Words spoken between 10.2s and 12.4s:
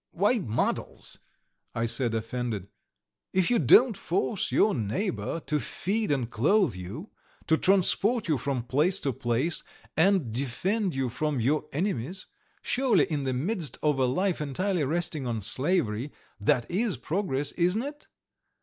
defend you from your enemies,